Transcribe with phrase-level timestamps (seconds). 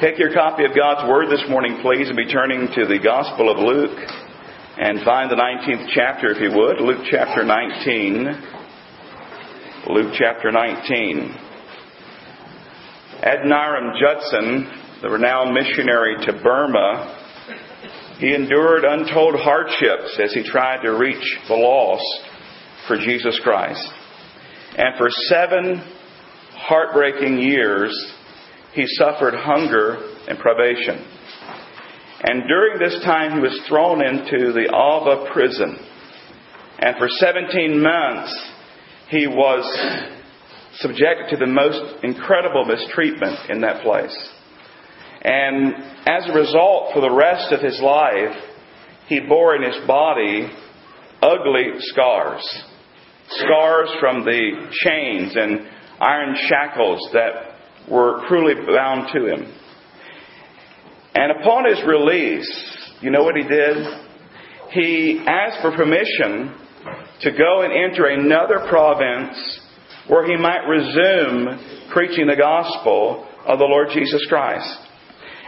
[0.00, 3.50] Take your copy of God's Word this morning, please, and be turning to the Gospel
[3.50, 3.98] of Luke
[4.78, 6.80] and find the 19th chapter, if you would.
[6.80, 8.24] Luke chapter 19.
[9.88, 11.34] Luke chapter 19.
[13.24, 14.70] Adoniram Judson,
[15.02, 17.18] the renowned missionary to Burma,
[18.20, 22.06] he endured untold hardships as he tried to reach the lost
[22.86, 23.84] for Jesus Christ.
[24.76, 25.82] And for seven
[26.54, 28.14] heartbreaking years,
[28.72, 29.96] he suffered hunger
[30.28, 31.04] and privation.
[32.22, 35.78] And during this time, he was thrown into the Ava prison.
[36.80, 38.50] And for 17 months,
[39.08, 39.64] he was
[40.74, 44.16] subjected to the most incredible mistreatment in that place.
[45.22, 45.74] And
[46.06, 48.36] as a result, for the rest of his life,
[49.06, 50.50] he bore in his body
[51.22, 52.42] ugly scars.
[53.30, 55.68] Scars from the chains and
[56.00, 57.47] iron shackles that
[57.90, 59.52] were cruelly bound to him.
[61.14, 62.48] And upon his release,
[63.00, 63.76] you know what he did?
[64.70, 66.54] He asked for permission
[67.22, 69.60] to go and enter another province
[70.08, 74.68] where he might resume preaching the gospel of the Lord Jesus Christ.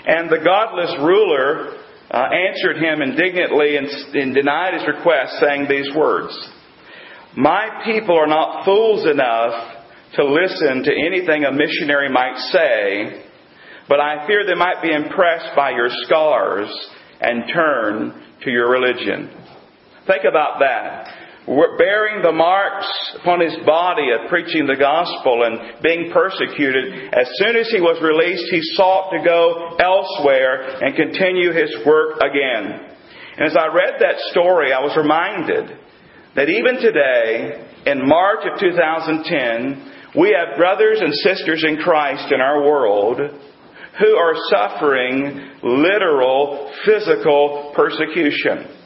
[0.06, 1.76] And the godless ruler
[2.10, 6.32] uh, answered him indignantly and, and denied his request, saying these words
[7.36, 9.79] My people are not fools enough
[10.16, 13.24] to listen to anything a missionary might say,
[13.88, 16.68] but I fear they might be impressed by your scars
[17.20, 19.30] and turn to your religion.
[20.06, 21.14] Think about that.
[21.46, 22.86] We're Bearing the marks
[23.20, 27.98] upon his body of preaching the gospel and being persecuted, as soon as he was
[28.02, 32.94] released, he sought to go elsewhere and continue his work again.
[33.38, 35.78] And as I read that story, I was reminded
[36.36, 42.40] that even today, in March of 2010, we have brothers and sisters in Christ in
[42.40, 43.18] our world
[43.98, 48.76] who are suffering literal physical persecution.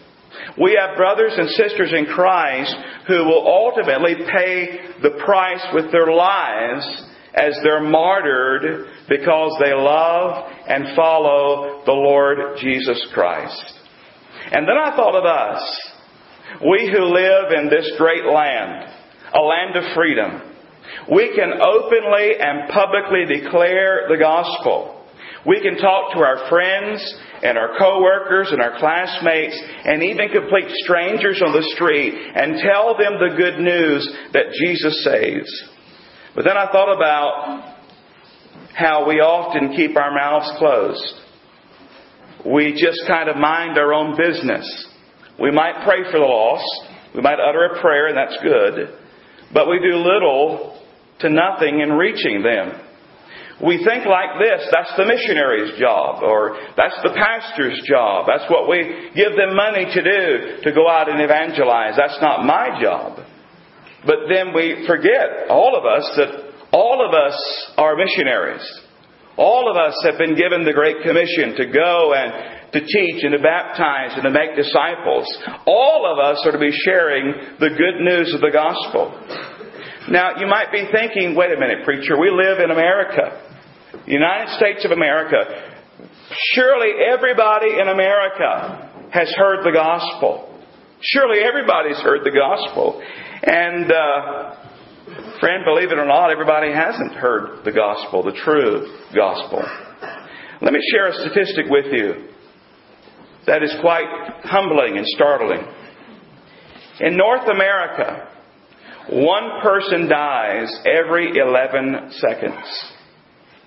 [0.61, 2.75] We have brothers and sisters in Christ
[3.07, 6.87] who will ultimately pay the price with their lives
[7.35, 13.73] as they're martyred because they love and follow the Lord Jesus Christ.
[14.53, 15.91] And then I thought of us,
[16.69, 18.93] we who live in this great land,
[19.35, 20.54] a land of freedom,
[21.11, 25.05] we can openly and publicly declare the gospel.
[25.47, 27.03] We can talk to our friends
[27.43, 32.97] and our coworkers and our classmates and even complete strangers on the street and tell
[32.97, 35.65] them the good news that Jesus saves.
[36.35, 37.77] But then I thought about
[38.75, 41.15] how we often keep our mouths closed.
[42.47, 44.89] We just kind of mind our own business.
[45.41, 46.65] We might pray for the lost.
[47.15, 48.99] We might utter a prayer, and that's good.
[49.53, 50.84] But we do little
[51.25, 52.85] to nothing in reaching them.
[53.63, 58.27] We think like this, that's the missionary's job, or that's the pastor's job.
[58.27, 61.95] That's what we give them money to do, to go out and evangelize.
[61.97, 63.25] That's not my job.
[64.05, 66.31] But then we forget, all of us, that
[66.73, 67.39] all of us
[67.79, 68.67] are missionaries.
[69.37, 73.33] All of us have been given the Great Commission to go and to teach and
[73.33, 75.27] to baptize and to make disciples.
[75.65, 79.15] All of us are to be sharing the good news of the gospel.
[80.11, 83.41] Now, you might be thinking, wait a minute, preacher, we live in America,
[84.07, 85.73] United States of America.
[86.53, 90.61] Surely everybody in America has heard the gospel.
[91.01, 93.01] Surely everybody's heard the gospel.
[93.43, 99.63] And, uh, friend, believe it or not, everybody hasn't heard the gospel, the true gospel.
[100.61, 102.29] Let me share a statistic with you
[103.47, 104.09] that is quite
[104.45, 105.65] humbling and startling.
[107.01, 108.29] In North America,
[109.11, 112.93] one person dies every 11 seconds.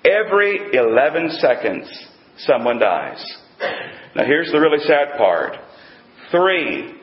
[0.04, 3.24] Every 11 seconds, someone dies.
[4.16, 5.58] Now here's the really sad part.
[6.32, 6.96] Three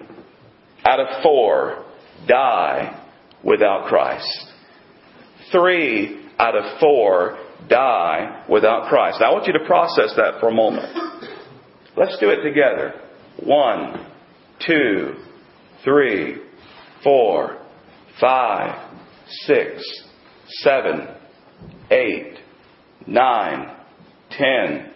[0.87, 1.85] out of four
[2.27, 3.01] die
[3.43, 4.53] without Christ.
[5.53, 9.19] Three out of four die without Christ.
[9.21, 10.93] Now I want you to process that for a moment.
[11.97, 13.01] Let's do it together.
[13.43, 14.07] One,
[14.67, 15.15] two,
[15.85, 16.39] three,
[17.03, 17.64] four,
[18.21, 18.91] five,
[19.47, 20.05] six,
[20.63, 21.09] seven,
[21.91, 22.39] eight,
[23.07, 23.77] nine,
[24.31, 24.91] ten,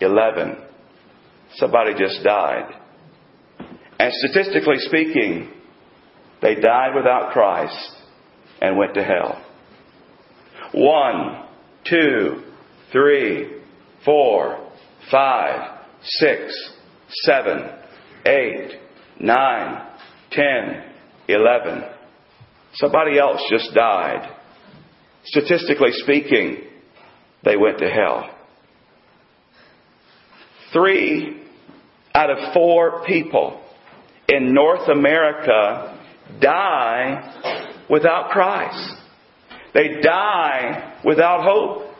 [0.00, 0.56] eleven.
[1.56, 2.80] Somebody just died.
[3.98, 5.50] And statistically speaking,
[6.42, 7.92] they died without Christ
[8.60, 9.42] and went to hell.
[10.72, 11.46] One,
[11.88, 12.42] two,
[12.90, 13.60] three,
[14.04, 14.70] four,
[15.10, 16.72] five, six,
[17.22, 17.70] seven,
[18.26, 18.72] eight,
[19.20, 19.86] nine,
[20.30, 20.84] ten,
[21.28, 21.84] eleven.
[22.74, 24.34] Somebody else just died.
[25.24, 26.58] Statistically speaking,
[27.44, 28.30] they went to hell.
[30.72, 31.42] Three
[32.14, 33.60] out of four people
[34.28, 36.00] in North America
[36.40, 38.96] die without Christ.
[39.72, 41.94] They die without hope.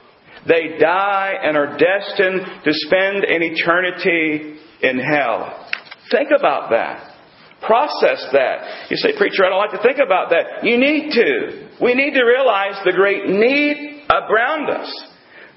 [0.47, 5.69] They die and are destined to spend an eternity in hell.
[6.11, 7.13] Think about that.
[7.66, 8.90] Process that.
[8.90, 10.64] You say, Preacher, I don't like to think about that.
[10.64, 11.69] You need to.
[11.81, 14.90] We need to realize the great need around us.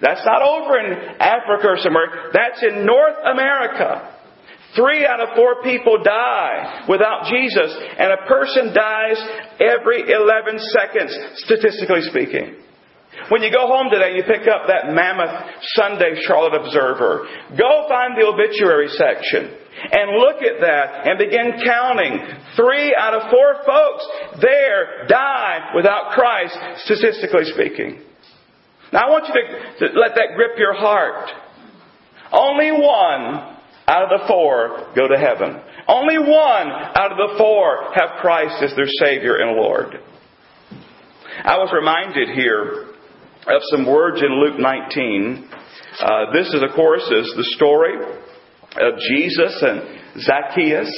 [0.02, 2.32] That's not over in Africa or somewhere.
[2.34, 4.14] That's in North America.
[4.76, 9.18] Three out of four people die without Jesus, and a person dies
[9.60, 12.62] every 11 seconds, statistically speaking.
[13.30, 15.34] When you go home today, you pick up that mammoth
[15.74, 17.26] Sunday Charlotte Observer.
[17.58, 19.58] Go find the obituary section
[19.92, 22.20] and look at that and begin counting.
[22.56, 24.08] Three out of four folks
[24.42, 28.02] there die without Christ, statistically speaking.
[28.92, 31.30] Now I want you to, to let that grip your heart.
[32.32, 33.58] Only one
[33.88, 35.62] out of the four go to heaven.
[35.88, 39.96] Only one out of the four have Christ as their Savior and Lord.
[41.44, 42.88] I was reminded here
[43.48, 45.50] of some words in Luke 19.
[46.00, 47.96] Uh, this is, of course, is the story
[48.80, 50.92] of Jesus and Zacchaeus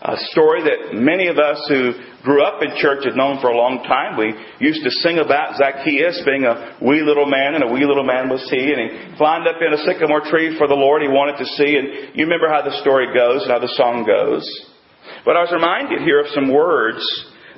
[0.00, 1.92] a story that many of us who
[2.24, 4.16] grew up in church had known for a long time.
[4.16, 8.04] We used to sing about Zacchaeus being a wee little man, and a wee little
[8.04, 8.88] man was he, and he
[9.20, 12.24] climbed up in a sycamore tree for the Lord he wanted to see, and you
[12.24, 14.44] remember how the story goes and how the song goes.
[15.28, 17.04] But I was reminded here of some words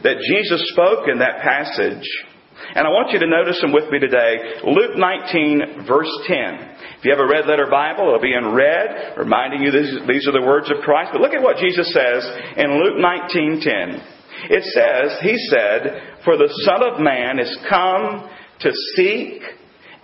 [0.02, 2.06] that Jesus spoke in that passage
[2.74, 4.62] and I want you to notice them with me today.
[4.64, 6.71] Luke 19, verse 10.
[7.02, 10.28] If you have a red letter Bible, it'll be in red, reminding you this, these
[10.28, 11.10] are the words of Christ.
[11.10, 12.22] But look at what Jesus says
[12.56, 13.98] in Luke 19:10.
[14.48, 19.42] It says, He said, For the Son of Man is come to seek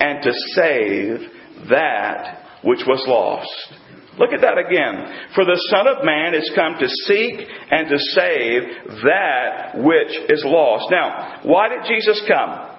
[0.00, 3.78] and to save that which was lost.
[4.18, 5.30] Look at that again.
[5.36, 8.62] For the Son of Man is come to seek and to save
[9.04, 10.90] that which is lost.
[10.90, 12.74] Now, why did Jesus come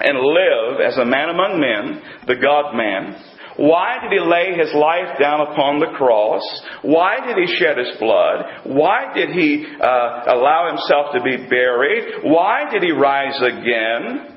[0.00, 3.14] and live as a man among men, the God man?
[3.56, 6.42] Why did he lay his life down upon the cross?
[6.82, 8.64] Why did he shed his blood?
[8.64, 12.24] Why did he uh, allow himself to be buried?
[12.24, 14.32] Why did he rise again?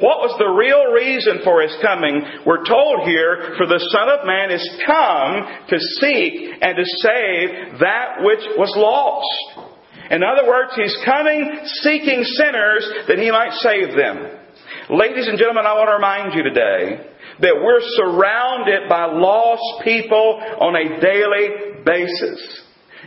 [0.00, 2.24] What was the real reason for his coming?
[2.46, 7.78] We're told here, for the Son of Man is come to seek and to save
[7.84, 9.70] that which was lost.
[10.10, 14.40] In other words, he's coming seeking sinners that he might save them.
[14.88, 17.06] Ladies and gentlemen, I want to remind you today
[17.40, 22.60] that we're surrounded by lost people on a daily basis.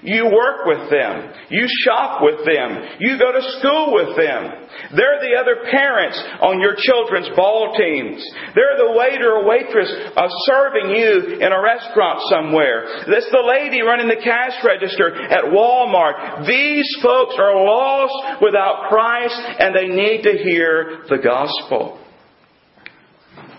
[0.04, 1.32] You work with them.
[1.50, 3.00] You shop with them.
[3.00, 4.68] You go to school with them.
[4.92, 8.20] They're the other parents on your children's ball teams.
[8.54, 13.06] They're the waiter or waitress of serving you in a restaurant somewhere.
[13.08, 16.46] That's the lady running the cash register at Walmart.
[16.46, 22.03] These folks are lost without Christ and they need to hear the gospel.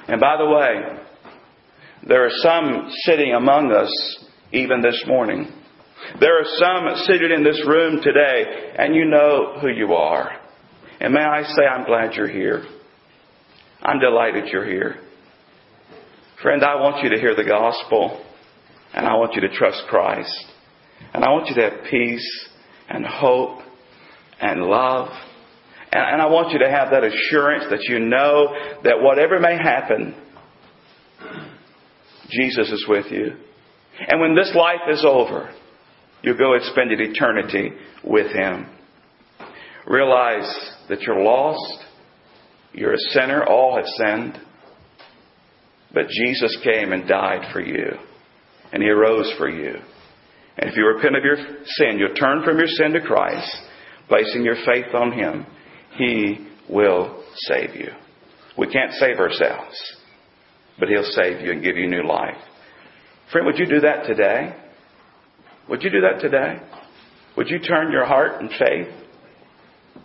[0.09, 0.99] And by the way,
[2.07, 3.91] there are some sitting among us
[4.53, 5.53] even this morning
[6.21, 10.39] there are some seated in this room today, and you know who you are.
[11.01, 12.65] And may I say, I'm glad you're here.
[13.83, 14.97] I'm delighted you're here.
[16.43, 18.25] Friend, I want you to hear the gospel,
[18.93, 20.47] and I want you to trust Christ.
[21.13, 22.49] And I want you to have peace
[22.89, 23.61] and hope
[24.41, 25.09] and love.
[25.95, 28.49] And, I want you to have that assurance that you know
[28.83, 30.15] that whatever may happen,
[32.31, 33.37] Jesus is with you.
[34.09, 35.55] And when this life is over,
[36.25, 37.73] You'll go and spend an eternity
[38.03, 38.67] with Him.
[39.87, 40.51] Realize
[40.89, 41.85] that you're lost.
[42.73, 43.45] You're a sinner.
[43.45, 44.41] All have sinned.
[45.93, 47.91] But Jesus came and died for you.
[48.73, 49.75] And He arose for you.
[50.57, 53.55] And if you repent of your sin, you'll turn from your sin to Christ,
[54.09, 55.45] placing your faith on Him,
[55.97, 57.89] He will save you.
[58.57, 59.97] We can't save ourselves,
[60.79, 62.37] but He'll save you and give you new life.
[63.33, 64.55] Friend, would you do that today?
[65.69, 66.61] Would you do that today?
[67.37, 68.89] Would you turn your heart and faith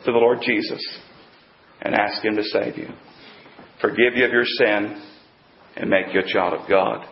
[0.06, 0.84] to the Lord Jesus
[1.82, 2.88] and ask Him to save you,
[3.82, 5.02] forgive you of your sin,
[5.76, 7.06] and make you a child of God?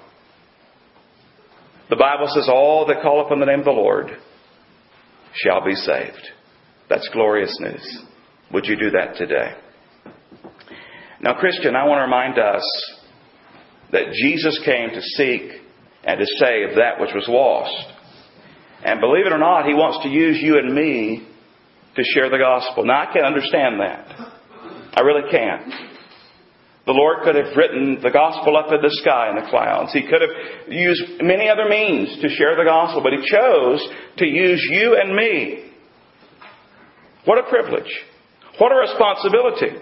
[1.89, 4.07] The Bible says, All that call upon the name of the Lord
[5.33, 6.27] shall be saved.
[6.89, 8.03] That's glorious news.
[8.53, 9.53] Would you do that today?
[11.19, 12.63] Now, Christian, I want to remind us
[13.91, 15.61] that Jesus came to seek
[16.03, 17.93] and to save that which was lost.
[18.83, 21.27] And believe it or not, He wants to use you and me
[21.95, 22.85] to share the gospel.
[22.85, 24.05] Now, I can understand that.
[24.93, 25.71] I really can.
[26.85, 29.91] The Lord could have written the gospel up in the sky in the clouds.
[29.91, 33.85] He could have used many other means to share the gospel, but He chose
[34.17, 35.71] to use you and me.
[37.25, 37.91] What a privilege.
[38.57, 39.77] What a responsibility.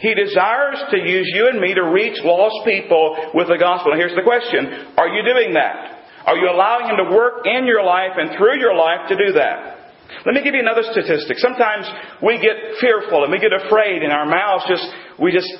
[0.00, 3.92] He desires to use you and me to reach lost people with the gospel.
[3.92, 4.94] And here's the question.
[4.96, 5.98] Are you doing that?
[6.26, 9.32] Are you allowing Him to work in your life and through your life to do
[9.32, 9.78] that?
[10.24, 11.38] Let me give you another statistic.
[11.38, 11.88] Sometimes
[12.22, 14.86] we get fearful and we get afraid and our mouths just,
[15.20, 15.50] we just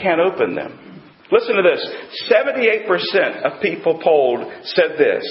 [0.00, 1.02] can't open them.
[1.32, 1.82] Listen to this.
[2.30, 5.24] 78% of people polled said this.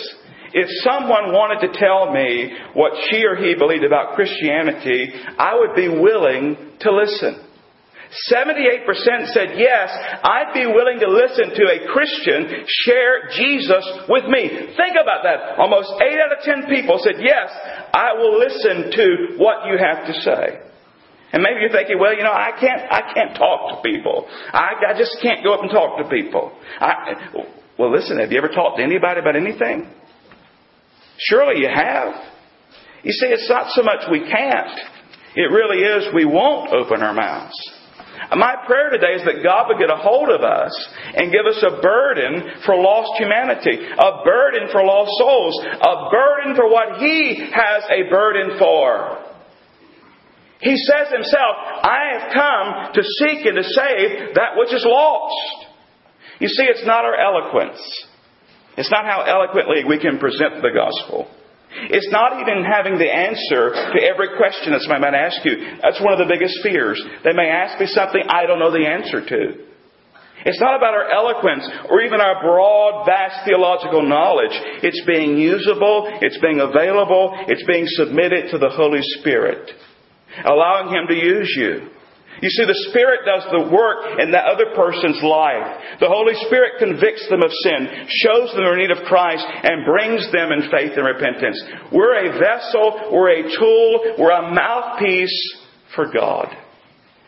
[0.55, 5.75] If someone wanted to tell me what she or he believed about Christianity, I would
[5.75, 7.43] be willing to listen.
[8.31, 9.91] 78% said, yes,
[10.23, 14.47] I'd be willing to listen to a Christian share Jesus with me.
[14.79, 15.59] Think about that.
[15.59, 17.51] Almost 8 out of 10 people said, yes,
[17.91, 20.63] I will listen to what you have to say.
[21.33, 24.23] And maybe you're thinking, well, you know, I can't, I can't talk to people.
[24.31, 26.55] I, I just can't go up and talk to people.
[26.79, 27.43] I,
[27.77, 29.91] well, listen, have you ever talked to anybody about anything?
[31.17, 32.13] Surely you have.
[33.03, 34.79] You see, it's not so much we can't.
[35.35, 37.53] It really is we won't open our mouths.
[38.35, 40.73] My prayer today is that God would get a hold of us
[41.13, 46.55] and give us a burden for lost humanity, a burden for lost souls, a burden
[46.55, 49.35] for what He has a burden for.
[50.61, 55.67] He says himself, I have come to seek and to save that which is lost.
[56.39, 57.79] You see, it's not our eloquence.
[58.77, 61.31] It's not how eloquently we can present the gospel.
[61.75, 65.79] It's not even having the answer to every question that somebody might ask you.
[65.81, 67.01] That's one of the biggest fears.
[67.23, 69.65] They may ask me something I don't know the answer to.
[70.45, 74.53] It's not about our eloquence or even our broad, vast theological knowledge.
[74.83, 79.71] It's being usable, it's being available, it's being submitted to the Holy Spirit,
[80.45, 81.89] allowing Him to use you.
[82.41, 85.99] You see, the Spirit does the work in that other person's life.
[85.99, 90.27] The Holy Spirit convicts them of sin, shows them their need of Christ, and brings
[90.31, 91.57] them in faith and repentance.
[91.91, 95.63] We're a vessel, we're a tool, we're a mouthpiece
[95.95, 96.51] for God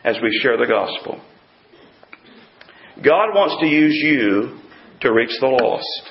[0.04, 1.20] as we share the gospel.
[3.02, 4.58] God wants to use you
[5.00, 6.10] to reach the lost.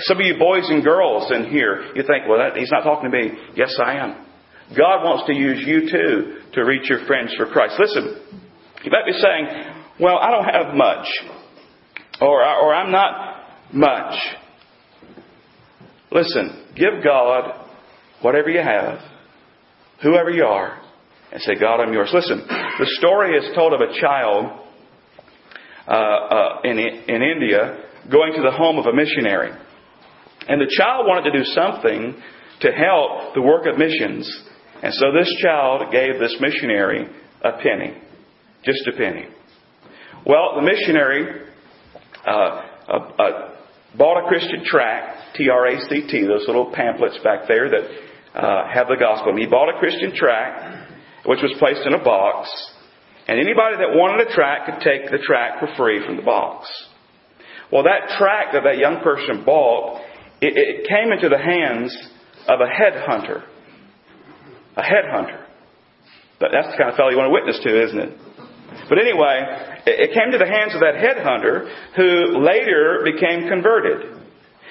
[0.00, 3.10] Some of you boys and girls in here, you think, well, that, he's not talking
[3.10, 3.30] to me.
[3.54, 4.25] Yes, I am.
[4.70, 7.74] God wants to use you too to reach your friends for Christ.
[7.78, 8.20] Listen,
[8.82, 9.46] you might be saying,
[10.00, 11.06] well, I don't have much,
[12.20, 14.14] or, or I'm not much.
[16.10, 17.66] Listen, give God
[18.22, 18.98] whatever you have,
[20.02, 20.80] whoever you are,
[21.32, 22.10] and say, God, I'm yours.
[22.12, 24.66] Listen, the story is told of a child
[25.86, 29.52] uh, uh, in, in India going to the home of a missionary.
[30.48, 32.14] And the child wanted to do something
[32.60, 34.44] to help the work of missions.
[34.82, 37.08] And so this child gave this missionary
[37.42, 37.96] a penny,
[38.64, 39.26] just a penny.
[40.26, 41.42] Well, the missionary
[42.26, 43.54] uh, uh, uh,
[43.96, 47.84] bought a Christian tract, T R A C T, those little pamphlets back there that
[48.34, 49.30] uh, have the gospel.
[49.30, 50.90] And he bought a Christian tract,
[51.24, 52.48] which was placed in a box,
[53.28, 56.68] and anybody that wanted a tract could take the tract for free from the box.
[57.72, 60.00] Well, that tract that that young person bought,
[60.40, 61.96] it, it came into the hands
[62.46, 63.42] of a headhunter
[64.76, 65.44] a headhunter.
[66.38, 68.12] But that's the kind of fellow you want to witness to, isn't it?
[68.88, 69.40] But anyway,
[69.88, 71.64] it came to the hands of that headhunter
[71.96, 74.16] who later became converted.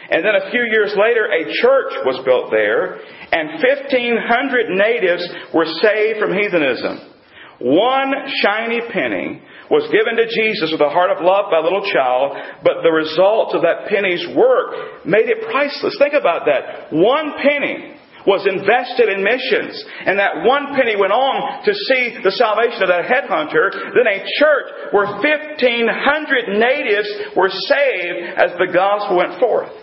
[0.09, 3.01] And then a few years later, a church was built there,
[3.33, 7.15] and 1,500 natives were saved from heathenism.
[7.57, 11.89] One shiny penny was given to Jesus with a heart of love by a little
[11.89, 15.97] child, but the results of that penny's work made it priceless.
[15.97, 16.93] Think about that.
[16.93, 17.95] One penny
[18.25, 19.77] was invested in missions.
[20.05, 23.94] And that one penny went on to see the salvation of that headhunter.
[23.94, 29.74] Then a church where 1,500 natives were saved as the gospel went forth.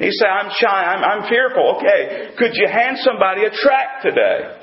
[0.00, 1.76] He said, I'm shy, I'm, I'm fearful.
[1.76, 4.56] Okay, could you hand somebody a tract today?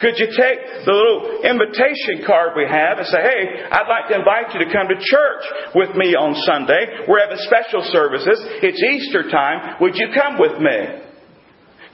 [0.00, 4.16] Could you take the little invitation card we have and say, hey, I'd like to
[4.16, 5.44] invite you to come to church
[5.76, 7.04] with me on Sunday.
[7.04, 8.40] We're having special services.
[8.64, 9.76] It's Easter time.
[9.80, 11.09] Would you come with me?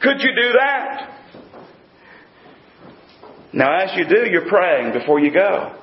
[0.02, 1.12] Could you do that?
[3.52, 5.82] Now, as you do, you're praying before you go.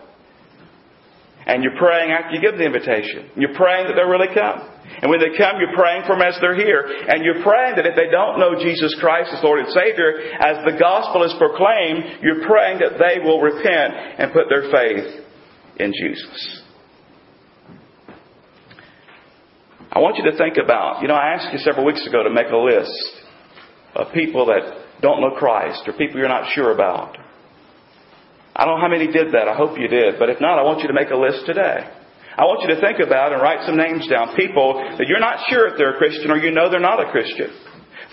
[1.46, 3.32] And you're praying after you give the invitation.
[3.36, 4.70] You're praying that they'll really come.
[5.01, 6.86] And when they come, you're praying for them as they're here.
[6.86, 10.63] And you're praying that if they don't know Jesus Christ as Lord and Savior, as
[10.63, 13.91] the gospel is proclaimed, you're praying that they will repent
[14.22, 15.25] and put their faith
[15.77, 16.62] in Jesus.
[19.91, 22.29] I want you to think about, you know, I asked you several weeks ago to
[22.29, 23.23] make a list
[23.96, 27.18] of people that don't know Christ or people you're not sure about.
[28.56, 29.48] I don't know how many did that.
[29.48, 30.20] I hope you did.
[30.20, 31.90] But if not, I want you to make a list today.
[32.38, 34.36] I want you to think about and write some names down.
[34.36, 37.12] People that you're not sure if they're a Christian or you know they're not a
[37.12, 37.50] Christian.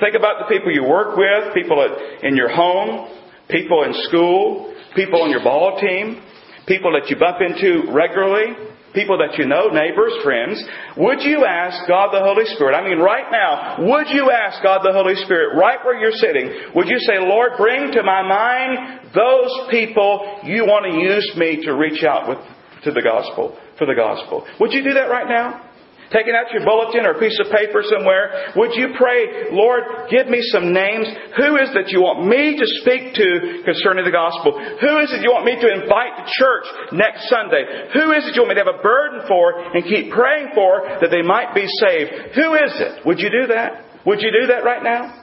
[0.01, 1.81] Think about the people you work with, people
[2.23, 3.09] in your home,
[3.49, 6.21] people in school, people on your ball team,
[6.67, 8.57] people that you bump into regularly,
[8.92, 10.62] people that you know, neighbors, friends.
[10.97, 12.75] Would you ask God the Holy Spirit?
[12.75, 16.75] I mean, right now, would you ask God the Holy Spirit right where you're sitting?
[16.75, 21.64] Would you say, Lord, bring to my mind those people you want to use me
[21.64, 22.38] to reach out with
[22.85, 24.47] to the gospel, for the gospel.
[24.59, 25.70] Would you do that right now?
[26.11, 30.26] Taking out your bulletin or a piece of paper somewhere, would you pray, Lord, give
[30.26, 31.07] me some names?
[31.38, 34.59] Who is that you want me to speak to concerning the gospel?
[34.59, 37.62] Who is it you want me to invite to church next Sunday?
[37.95, 40.83] Who is it you want me to have a burden for and keep praying for
[40.99, 42.35] that they might be saved?
[42.35, 43.07] Who is it?
[43.07, 44.02] Would you do that?
[44.02, 45.14] Would you do that right now?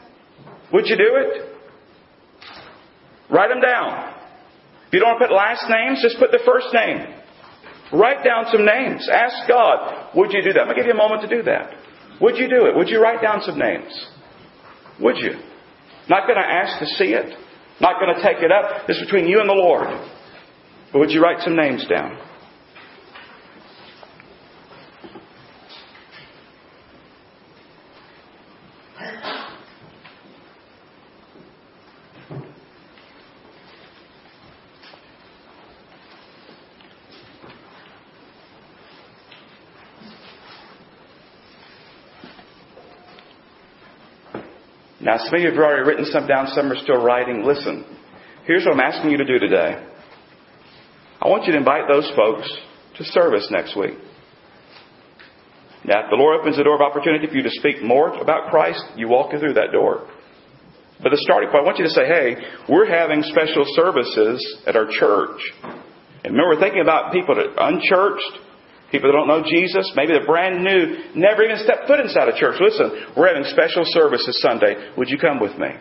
[0.71, 1.51] Would you do it?
[3.27, 4.15] Write them down.
[4.87, 7.11] If you don't want to put last names, just put the first name.
[7.91, 9.07] Write down some names.
[9.11, 10.61] Ask God, would you do that?
[10.61, 11.71] I'm going to give you a moment to do that.
[12.21, 12.75] Would you do it?
[12.75, 13.91] Would you write down some names?
[14.99, 15.33] Would you?
[16.09, 17.35] Not going to ask to see it.
[17.79, 18.87] Not going to take it up.
[18.87, 19.87] This is between you and the Lord.
[20.91, 22.17] But would you write some names down?
[45.07, 47.45] Now, some of you have already written some down, some are still writing.
[47.45, 47.85] Listen,
[48.43, 49.87] here's what I'm asking you to do today.
[51.21, 52.51] I want you to invite those folks
[52.97, 53.95] to service next week.
[55.85, 58.51] Now, if the Lord opens the door of opportunity for you to speak more about
[58.51, 60.09] Christ, you walk through that door.
[61.01, 62.35] But the starting point, I want you to say, hey,
[62.67, 65.39] we're having special services at our church.
[66.25, 68.43] And remember, we're thinking about people that are unchurched,
[68.91, 72.39] People that don't know Jesus, maybe they're brand new, never even stepped foot inside a
[72.39, 72.55] church.
[72.59, 74.95] Listen, we're having special services Sunday.
[74.95, 75.75] Would you come with me?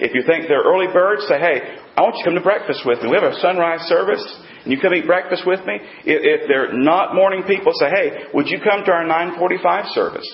[0.00, 2.88] If you think they're early birds, say, hey, I want you to come to breakfast
[2.88, 3.12] with me.
[3.12, 4.24] We have a sunrise service,
[4.64, 5.76] and you come eat breakfast with me.
[6.08, 10.26] If, they're not morning people, say, hey, would you come to our 945 service?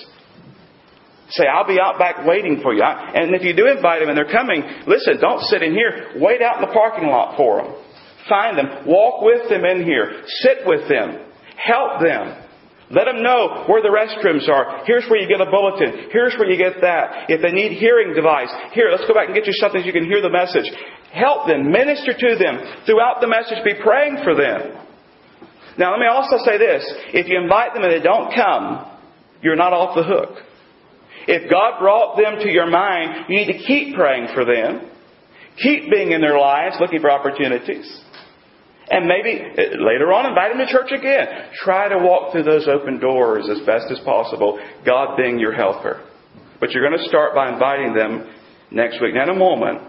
[1.35, 2.81] Say, I'll be out back waiting for you.
[2.81, 6.15] And if you do invite them and they're coming, listen, don't sit in here.
[6.15, 7.75] Wait out in the parking lot for them.
[8.27, 8.87] Find them.
[8.87, 10.23] Walk with them in here.
[10.41, 11.28] Sit with them.
[11.59, 12.45] Help them.
[12.89, 14.81] Let them know where the restrooms are.
[14.85, 16.09] Here's where you get a bulletin.
[16.11, 17.29] Here's where you get that.
[17.29, 19.93] If they need hearing device, here, let's go back and get you something so you
[19.93, 20.65] can hear the message.
[21.13, 21.69] Help them.
[21.69, 22.57] Minister to them.
[22.87, 24.73] Throughout the message, be praying for them.
[25.77, 26.81] Now, let me also say this.
[27.13, 28.89] If you invite them and they don't come,
[29.41, 30.41] you're not off the hook.
[31.27, 34.89] If God brought them to your mind, you need to keep praying for them.
[35.61, 37.85] Keep being in their lives, looking for opportunities.
[38.89, 41.27] And maybe uh, later on invite them to church again.
[41.53, 46.05] Try to walk through those open doors as best as possible, God being your helper.
[46.59, 48.33] But you're going to start by inviting them
[48.71, 49.13] next week.
[49.13, 49.81] Now, in a moment,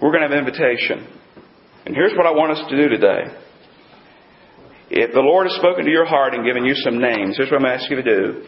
[0.00, 1.08] we're going to have an invitation.
[1.86, 3.32] And here's what I want us to do today.
[4.88, 7.58] If the Lord has spoken to your heart and given you some names, here's what
[7.58, 8.46] I'm going to ask you to do.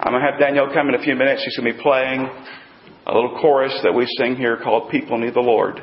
[0.00, 1.42] I'm going to have Danielle come in a few minutes.
[1.44, 2.28] She's going to be playing
[3.06, 5.80] a little chorus that we sing here called People Need the Lord.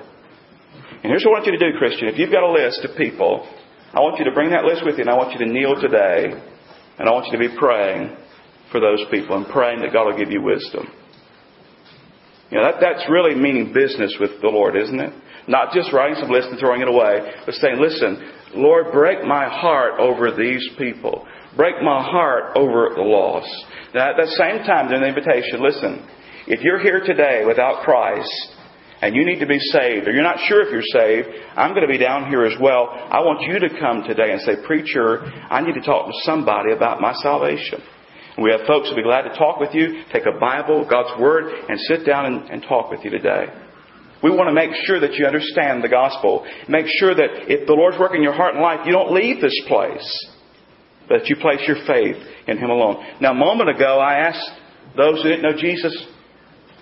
[1.02, 2.08] And here's what I want you to do, Christian.
[2.10, 3.48] If you've got a list of people,
[3.94, 5.80] I want you to bring that list with you and I want you to kneel
[5.80, 8.18] today and I want you to be praying
[8.72, 10.92] for those people and praying that God will give you wisdom.
[12.52, 15.14] You know, that, that's really meaning business with the Lord, isn't it?
[15.48, 18.20] Not just writing some list and throwing it away, but saying, listen,
[18.56, 21.26] Lord, break my heart over these people.
[21.56, 23.50] Break my heart over the lost.
[23.96, 26.06] Now, at the same time, during the invitation, listen,
[26.46, 28.59] if you're here today without Christ,
[29.02, 31.88] and you need to be saved, or you're not sure if you're saved, I'm going
[31.88, 32.90] to be down here as well.
[32.92, 36.74] I want you to come today and say, Preacher, I need to talk to somebody
[36.74, 37.82] about my salvation.
[38.36, 41.20] And we have folks who'll be glad to talk with you, take a Bible, God's
[41.20, 43.48] Word, and sit down and, and talk with you today.
[44.22, 46.46] We want to make sure that you understand the gospel.
[46.68, 49.56] Make sure that if the Lord's working your heart and life, you don't leave this
[49.68, 50.08] place,
[51.08, 53.00] but you place your faith in Him alone.
[53.22, 54.52] Now, a moment ago, I asked
[54.98, 55.96] those who didn't know Jesus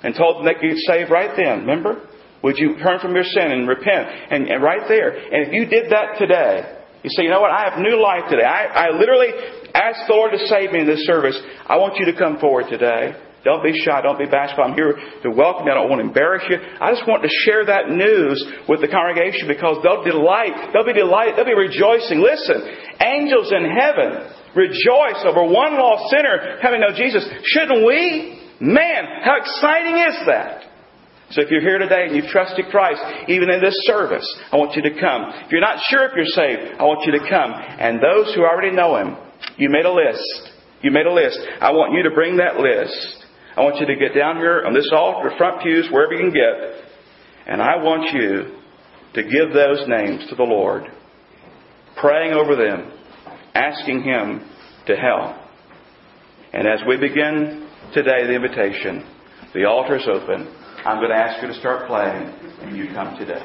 [0.04, 1.62] and told them they could get saved right then.
[1.62, 2.02] Remember?
[2.44, 4.08] Would you turn from your sin and repent?
[4.32, 5.10] And, and right there.
[5.10, 7.52] And if you did that today, you say, you know what?
[7.52, 8.46] I have new life today.
[8.46, 9.30] I, I literally
[9.74, 11.40] asked the Lord to save me in this service.
[11.66, 13.16] I want you to come forward today.
[13.44, 14.02] Don't be shy.
[14.02, 14.64] Don't be bashful.
[14.64, 15.72] I'm here to welcome you.
[15.72, 16.58] I don't want to embarrass you.
[16.60, 20.74] I just want to share that news with the congregation because they'll delight.
[20.74, 21.38] They'll be delighted.
[21.38, 22.20] They'll be rejoicing.
[22.20, 22.60] Listen,
[23.00, 27.24] angels in heaven rejoice over one lost sinner having no Jesus.
[27.56, 28.37] Shouldn't we?
[28.60, 30.64] Man, how exciting is that?
[31.30, 34.76] So if you're here today and you've trusted Christ, even in this service, I want
[34.76, 35.28] you to come.
[35.46, 37.52] If you're not sure if you're saved, I want you to come.
[37.52, 39.18] And those who already know Him,
[39.58, 40.52] you made a list.
[40.82, 41.40] You made a list.
[41.60, 43.26] I want you to bring that list.
[43.58, 46.34] I want you to get down here on this altar, front pews, wherever you can
[46.34, 46.88] get.
[47.48, 48.56] And I want you
[49.16, 50.84] to give those names to the Lord,
[52.00, 52.92] praying over them,
[53.54, 54.48] asking Him
[54.86, 55.36] to help.
[56.54, 59.06] And as we begin today the invitation,
[59.54, 60.48] the altar is open.
[60.86, 63.44] I'm going to ask you to start playing, and you come today.